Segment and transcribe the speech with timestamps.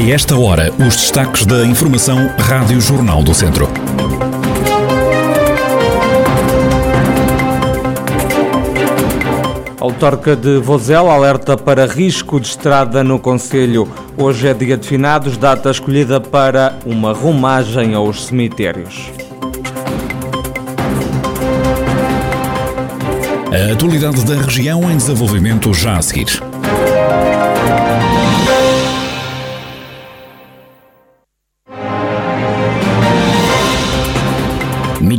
[0.00, 3.68] A esta hora, os destaques da Informação Rádio Jornal do Centro.
[9.78, 13.86] A autarca de Vozela alerta para risco de estrada no Conselho.
[14.16, 19.10] Hoje é dia de finados, data escolhida para uma rumagem aos cemitérios.
[23.52, 26.40] A atualidade da região em desenvolvimento já a seguir.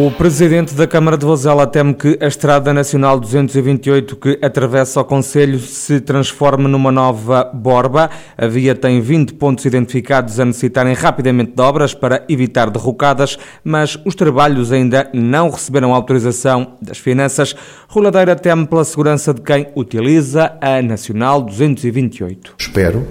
[0.00, 5.04] O presidente da Câmara de Vozela teme que a Estrada Nacional 228 que atravessa o
[5.04, 8.08] Conselho se transforme numa nova borba.
[8.36, 13.98] A via tem 20 pontos identificados a necessitarem rapidamente de obras para evitar derrocadas, mas
[14.04, 17.56] os trabalhos ainda não receberam autorização das finanças.
[17.88, 22.54] Roladeira teme pela segurança de quem utiliza a Nacional 228.
[22.56, 23.04] Espero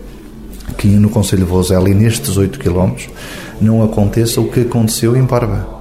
[0.78, 2.94] que no Conselho de Vozela e nestes 8 km
[3.60, 5.77] não aconteça o que aconteceu em Borba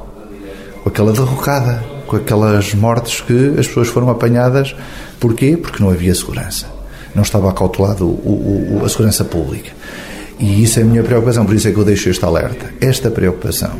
[0.87, 4.77] com aquela derrocada, com aquelas mortes que as pessoas foram apanhadas.
[5.19, 5.57] Porquê?
[5.57, 6.69] Porque não havia segurança.
[7.13, 9.73] Não estava acautelado o, o, a segurança pública.
[10.39, 12.73] E isso é a minha preocupação, por isso é que eu deixo este alerta.
[12.81, 13.73] Esta preocupação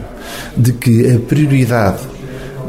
[0.57, 2.01] de que a prioridade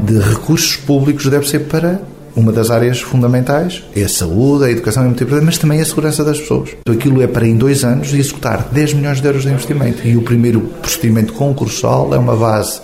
[0.04, 2.00] de recursos públicos deve ser para
[2.36, 5.84] uma das áreas fundamentais, é a saúde, a educação é muito importante, mas também a
[5.84, 6.76] segurança das pessoas.
[6.88, 10.06] Aquilo é para em dois anos executar 10 milhões de euros de investimento.
[10.06, 12.80] E o primeiro procedimento concursal é uma base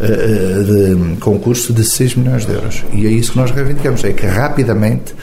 [0.00, 2.84] de concurso de 6 milhões de euros.
[2.92, 5.14] E é isso que nós reivindicamos, é que rapidamente,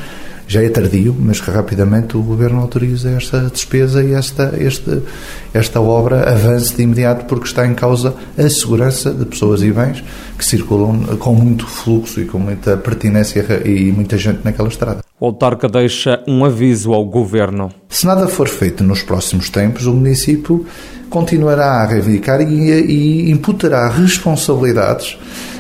[0.48, 5.02] já é tardio, mas que rapidamente o Governo autorize esta despesa e esta, esta,
[5.54, 10.04] esta obra avance de imediato, porque está em causa a segurança de pessoas e bens
[10.38, 15.05] que circulam com muito fluxo e com muita pertinência e muita gente naquela estrada.
[15.18, 17.72] O autarca deixa um aviso ao Governo.
[17.88, 20.66] Se nada for feito nos próximos tempos, o município
[21.10, 25.18] continuará a reivindicar e, e imputará responsabilidades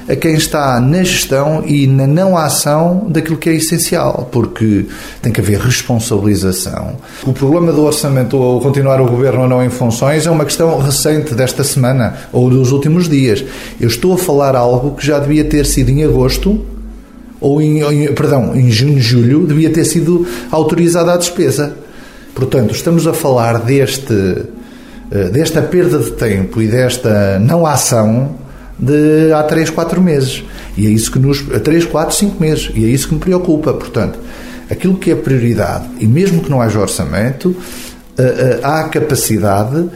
[0.09, 4.85] a quem está na gestão e na não ação daquilo que é essencial, porque
[5.21, 6.97] tem que haver responsabilização.
[7.25, 10.77] O problema do orçamento ou continuar o governo ou não em funções é uma questão
[10.79, 13.43] recente desta semana ou dos últimos dias.
[13.79, 16.74] Eu estou a falar algo que já devia ter sido em agosto
[17.39, 21.75] ou em, em perdão, em junho, julho, devia ter sido autorizada a despesa.
[22.33, 24.13] Portanto, estamos a falar deste
[25.11, 28.35] eh, desta perda de tempo e desta não ação
[28.77, 30.43] de há 3, 4 meses.
[30.75, 31.41] E é isso que nos.
[31.41, 32.71] 3, 4, 5 meses.
[32.73, 33.73] E é isso que me preocupa.
[33.73, 34.17] Portanto,
[34.69, 37.55] aquilo que é prioridade, e mesmo que não haja orçamento,
[38.17, 39.89] eh, eh, há a capacidade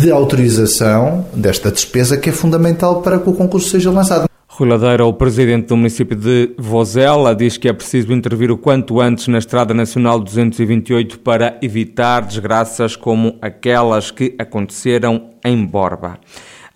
[0.00, 4.28] de autorização desta despesa que é fundamental para que o concurso seja lançado.
[4.58, 9.02] Rui Ladeira, o presidente do município de Vozela, diz que é preciso intervir o quanto
[9.02, 16.18] antes na Estrada Nacional 228 para evitar desgraças como aquelas que aconteceram em Borba.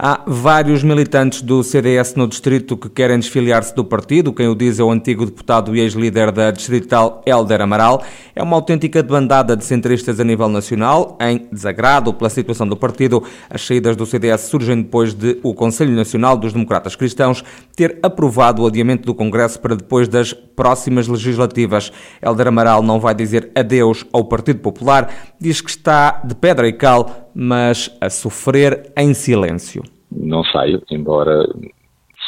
[0.03, 4.33] Há vários militantes do CDS no distrito que querem desfiliar-se do partido.
[4.33, 8.03] Quem o diz é o antigo deputado e ex-líder da distrital Helder Amaral.
[8.35, 11.19] É uma autêntica bandada de centristas a nível nacional.
[11.21, 15.95] Em desagrado pela situação do partido, as saídas do CDS surgem depois de o Conselho
[15.95, 17.45] Nacional dos Democratas Cristãos
[17.77, 21.93] ter aprovado o adiamento do Congresso para depois das próximas legislativas.
[22.23, 26.73] Helder Amaral não vai dizer adeus ao Partido Popular, diz que está de pedra e
[26.73, 29.83] cal mas a sofrer em silêncio.
[30.11, 31.47] Não saio, embora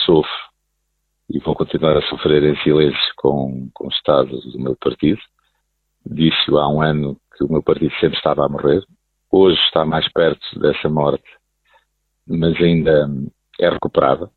[0.05, 0.53] sofro
[1.31, 5.21] e vou continuar a sofrer em silêncio com, com o estado do meu partido.
[6.05, 8.85] Disse há um ano que o meu partido sempre estava a morrer.
[9.31, 11.25] Hoje está mais perto dessa morte,
[12.27, 13.09] mas ainda
[13.59, 14.31] é recuperada.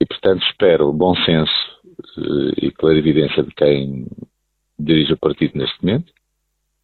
[0.00, 1.52] E, portanto, espero bom senso
[2.16, 4.06] eh, e clarividência de quem
[4.78, 6.10] dirige o partido neste momento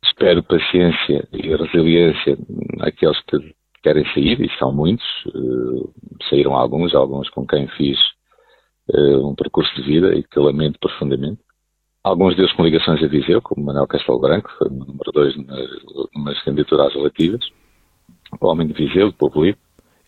[0.07, 2.39] espero paciência e resiliência
[2.81, 5.93] àqueles que querem sair, e são muitos, uh,
[6.29, 7.99] saíram alguns, alguns com quem fiz
[8.89, 11.41] uh, um percurso de vida e que lamento profundamente.
[12.03, 15.69] Alguns deles com ligações a Viseu, como Manuel Castelo Branco, foi número dois nas,
[16.15, 17.45] nas candidaturas relativas,
[18.41, 19.59] o homem de Viseu, de Livre,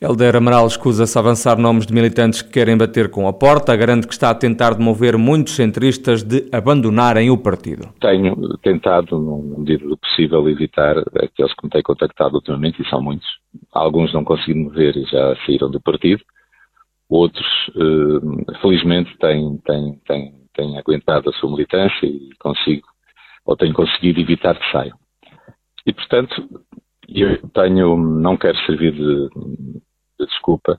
[0.00, 4.12] Helder Amaral escusa-se avançar nomes de militantes que querem bater com a porta, garante que
[4.12, 7.92] está a tentar demover muitos centristas de abandonarem o partido.
[8.00, 13.02] Tenho tentado, na medida do possível, evitar aqueles que me têm contactado ultimamente, e são
[13.02, 13.26] muitos.
[13.72, 16.22] Alguns não consegui mover e já saíram do partido.
[17.08, 22.86] Outros, eh, felizmente, têm, têm, têm, têm aguentado a sua militância e consigo,
[23.44, 24.96] ou tenho conseguido evitar que saiam.
[25.84, 26.48] E, portanto,
[27.08, 29.28] eu tenho, não quero servir de,
[30.18, 30.78] de desculpa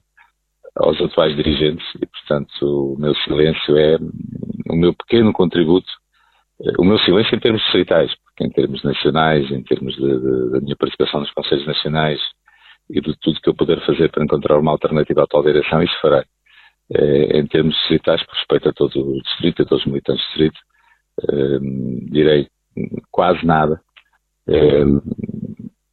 [0.76, 3.98] aos atuais dirigentes e, portanto, o meu silêncio é,
[4.70, 5.90] o meu pequeno contributo,
[6.62, 10.76] eh, o meu silêncio em termos distritais, porque em termos nacionais, em termos da minha
[10.76, 12.20] participação nos Conselhos Nacionais
[12.90, 16.00] e de tudo que eu puder fazer para encontrar uma alternativa à atual direção, isso
[16.02, 16.24] farei.
[16.92, 20.28] Eh, em termos distritais, por respeito a todo o distrito, a todos os militantes do
[20.28, 20.60] distrito,
[21.24, 21.60] eh,
[22.12, 22.48] direi
[23.12, 23.82] quase nada.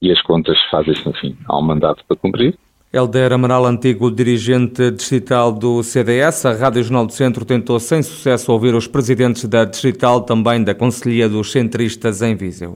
[0.01, 1.37] e as contas fazem-se no fim.
[1.47, 2.57] Há um mandato para cumprir
[2.97, 8.51] Helder Amaral, antigo dirigente distrital do CDS, a Rádio Jornal do Centro tentou sem sucesso
[8.51, 12.75] ouvir os presidentes da distrital, também da Conselhia dos Centristas em Viseu.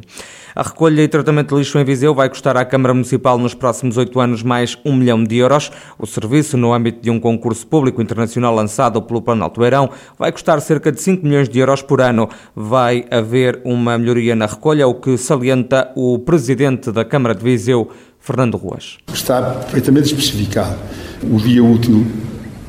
[0.54, 3.96] A recolha e tratamento de lixo em Viseu vai custar à Câmara Municipal nos próximos
[3.96, 5.70] oito anos mais um milhão de euros.
[5.98, 9.88] O serviço, no âmbito de um concurso público internacional lançado pelo Planalto Beirão,
[10.18, 12.28] vai custar cerca de 5 milhões de euros por ano.
[12.54, 17.88] Vai haver uma melhoria na recolha, o que salienta o presidente da Câmara de Viseu,
[18.20, 18.98] Fernando Ruas.
[19.12, 20.76] Está perfeitamente especificado
[21.22, 22.06] o dia útil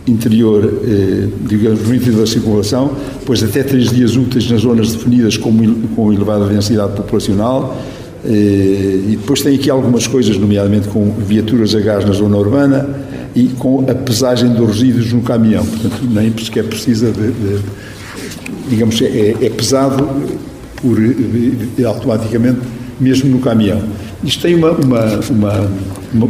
[0.08, 5.54] interior, eh, digamos, interior da circulação, depois até três dias úteis nas zonas definidas com,
[5.96, 7.78] com elevada densidade populacional,
[8.26, 8.30] eh,
[9.10, 12.90] e depois tem aqui algumas coisas, nomeadamente com viaturas a gás na zona urbana
[13.36, 15.66] e com a pesagem dos resíduos no caminhão.
[15.66, 17.60] Portanto, nem sequer precisa de, de
[18.70, 20.08] digamos, é, é pesado
[20.78, 22.60] por, eh, automaticamente
[23.00, 23.82] mesmo no caminhão.
[24.24, 26.30] Isto tem uma, uma, uma,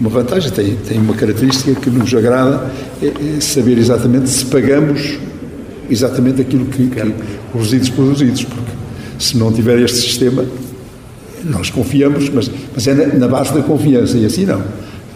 [0.00, 2.70] uma, vantagem, tem, tem uma característica que nos agrada,
[3.00, 3.06] é,
[3.36, 5.18] é saber exatamente se pagamos
[5.88, 7.14] exatamente aquilo que, que
[7.54, 8.72] os resíduos produzidos, porque
[9.18, 10.44] se não tiver este sistema,
[11.44, 14.62] nós confiamos, mas, mas é na, na base da confiança, e assim não.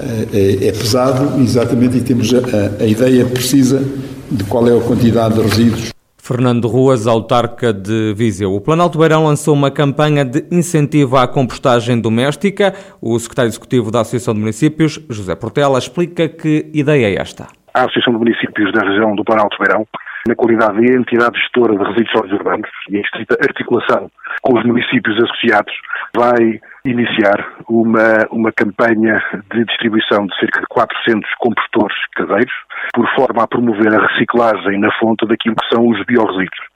[0.01, 3.83] É, é, é pesado, exatamente, e temos a, a, a ideia precisa
[4.31, 5.92] de qual é a quantidade de resíduos
[6.25, 8.55] Fernando Ruas, autarca de Viseu.
[8.55, 12.73] O Planalto Beirão lançou uma campanha de incentivo à compostagem doméstica.
[13.01, 17.49] O secretário executivo da Associação de Municípios, José Portela, explica que ideia é esta.
[17.75, 19.85] A Associação de Municípios da região do Planalto Beirão,
[20.27, 24.11] na qualidade de entidade gestora de resíduos sólidos urbanos e em estrita articulação
[24.43, 25.73] com os municípios associados,
[26.17, 29.23] vai iniciar uma, uma campanha
[29.53, 32.55] de distribuição de cerca de 400 compostores caseiros,
[32.95, 36.73] por forma a promover a reciclagem na fonte daquilo que são os biorresíduos.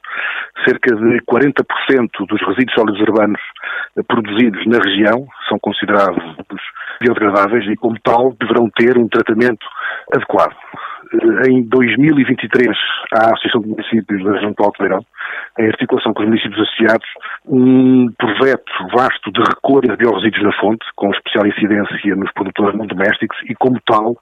[0.67, 3.41] Cerca de 40% dos resíduos sólidos urbanos
[4.09, 6.23] produzidos na região são considerados
[7.01, 9.67] biodegradáveis e, como tal, deverão ter um tratamento
[10.15, 10.57] adequado.
[11.49, 12.69] Em 2023,
[13.13, 15.05] a Associação de Municípios da Região do Alto Beirão,
[15.59, 17.07] em articulação com os municípios associados,
[17.47, 22.87] um projeto vasto de recolha de biorresíduos na fonte, com especial incidência nos produtores não
[22.87, 24.17] domésticos e, como tal,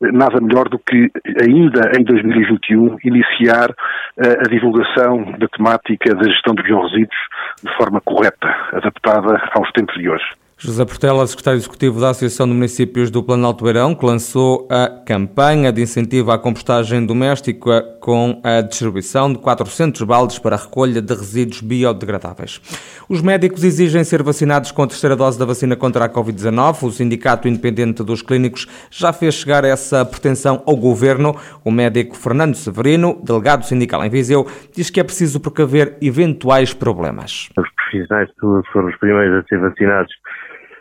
[0.00, 1.10] nada melhor do que,
[1.42, 3.70] ainda em 2021, iniciar
[4.18, 7.18] eh, a divulgação da temática da gestão de biorresíduos
[7.62, 10.24] de forma correta, adaptada aos tempos de hoje.
[10.62, 15.72] José Portela, secretário executivo da Associação de Municípios do Planalto Beirão, que lançou a campanha
[15.72, 21.14] de incentivo à compostagem doméstica com a distribuição de 400 baldes para a recolha de
[21.14, 22.60] resíduos biodegradáveis.
[23.08, 26.88] Os médicos exigem ser vacinados com a terceira dose da vacina contra a Covid-19.
[26.88, 31.34] O Sindicato Independente dos Clínicos já fez chegar essa pretensão ao Governo.
[31.64, 34.46] O médico Fernando Severino, delegado sindical em Viseu,
[34.76, 37.48] diz que é preciso precaver eventuais problemas.
[37.56, 40.12] Os profissionais saúde foram os primeiros a ser vacinados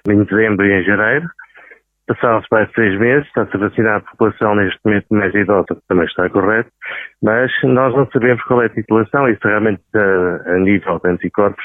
[0.07, 1.27] em dezembro e em janeiro.
[2.07, 6.27] Passaram-se mais seis meses, está-se a vacinar a população neste momento mais idosa, também está
[6.29, 6.71] correto,
[7.21, 11.63] mas nós não sabemos qual é a titulação, isso realmente a, a nível de anticorpos,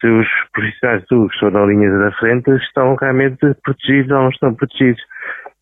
[0.00, 4.28] se os profissionais saúde que estão na linha da frente estão realmente protegidos ou não
[4.28, 5.02] estão protegidos.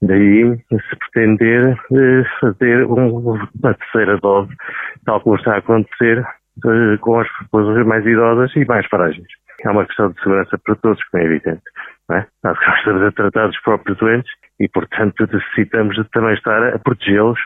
[0.02, 4.52] Daí se pretender eh, fazer uma terceira dose,
[5.06, 9.26] tal como está a acontecer eh, com as populações mais idosas e mais frágeis.
[9.64, 11.62] É uma questão de segurança para todos, como é evidente.
[12.12, 12.26] É?
[12.42, 14.30] Nós estamos a tratar dos próprios doentes
[14.61, 17.38] e, portanto, necessitamos de também estar a protegê-los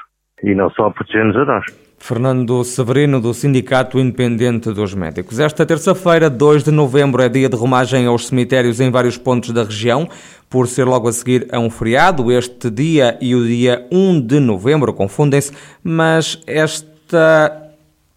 [0.43, 1.65] e não só a proteger-nos a nós.
[1.99, 5.41] Fernando Severino, do Sindicato Independente dos Médicos.
[5.41, 9.65] Esta terça-feira, 2 de novembro, é dia de romagem aos cemitérios em vários pontos da
[9.65, 10.09] região,
[10.49, 12.31] por ser logo a seguir a um feriado.
[12.31, 17.68] Este dia e o dia 1 de novembro confundem-se, mas esta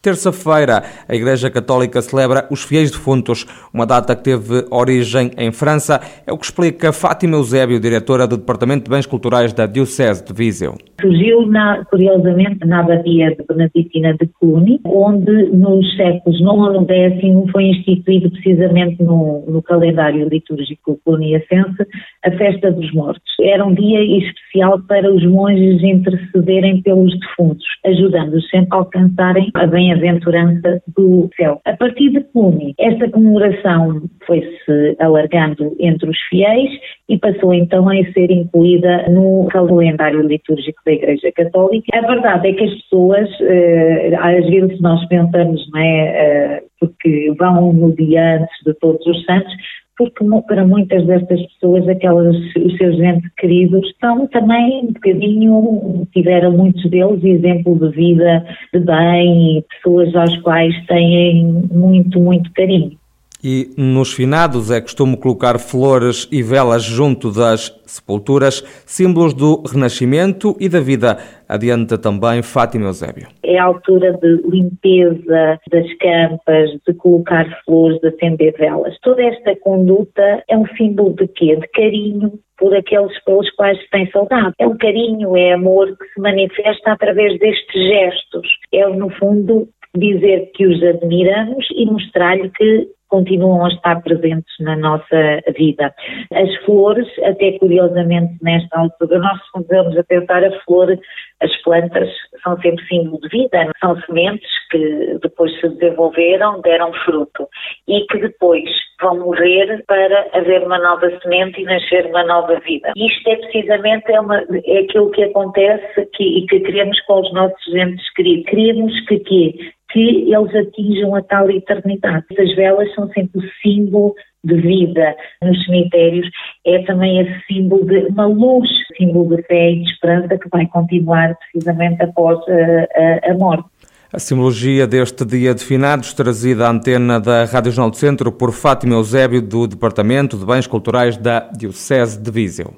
[0.02, 6.02] Terça-feira, a Igreja Católica celebra os fiéis defuntos, uma data que teve origem em França,
[6.26, 10.34] é o que explica Fátima Eusébio, diretora do Departamento de Bens Culturais da Diocese de
[10.34, 10.74] Viseu.
[11.00, 17.52] Surgiu, na, curiosamente, na abadia de Beneditina de Cluny, onde nos séculos IX e X
[17.52, 21.86] foi instituído precisamente no, no calendário litúrgico cluniacense
[22.26, 23.22] a Festa dos Mortos.
[23.40, 29.68] Era um dia especial para os monges intercederem pelos defuntos, ajudando-os sempre a alcançarem a
[29.68, 31.62] bem bem-aventurança do céu.
[31.66, 36.70] A partir de Cluny, esta comemoração foi-se alargando entre os fiéis
[37.10, 41.98] e passou então a ser incluída no calendário litúrgico da Igreja Católica.
[41.98, 47.34] A verdade é que as pessoas, eh, às vezes nós pensamos, não é, eh, porque
[47.38, 49.54] vão no dia antes de todos os santos,
[50.02, 56.52] porque para muitas destas pessoas, aquelas, os seus entes queridos, são também um bocadinho, tiveram
[56.52, 58.44] muitos deles exemplo de vida,
[58.74, 63.01] de bem, pessoas às quais têm muito, muito carinho.
[63.44, 70.56] E nos finados é costume colocar flores e velas junto das sepulturas, símbolos do renascimento
[70.60, 71.18] e da vida.
[71.50, 73.28] Adianta também Fátima Eusébio.
[73.44, 78.96] É a altura de limpeza das campas, de colocar flores, de acender velas.
[79.02, 81.56] Toda esta conduta é um símbolo de quê?
[81.56, 84.54] De carinho, por aqueles pelos quais se tem saudade.
[84.60, 88.48] É um carinho, é amor que se manifesta através destes gestos.
[88.72, 89.68] É, no fundo,
[89.98, 95.94] dizer que os admiramos e mostrar-lhe que continuam a estar presentes na nossa vida.
[96.34, 99.38] As flores, até curiosamente nesta altura, nós
[99.70, 100.98] vamos a pensar a flor,
[101.42, 102.10] as plantas
[102.42, 107.48] são sempre símbolo de vida, são sementes que depois se desenvolveram, deram fruto
[107.88, 108.70] e que depois
[109.02, 112.94] vão morrer para haver uma nova semente e nascer uma nova vida.
[112.96, 117.34] Isto é precisamente é, uma, é aquilo que acontece que, e que queremos com os
[117.34, 118.46] nossos entes queridos.
[118.46, 122.26] Queremos que, que que eles atinjam a tal eternidade.
[122.32, 126.28] Essas velas são sempre o símbolo de vida nos cemitérios,
[126.66, 130.66] é também esse símbolo de uma luz, símbolo de fé e de esperança que vai
[130.68, 133.70] continuar precisamente após a, a, a morte.
[134.12, 138.52] A simbologia deste dia de finados, trazida à antena da Rádio Jornal do Centro por
[138.52, 142.74] Fátima Eusébio, do Departamento de Bens Culturais da Diocese de Viseu.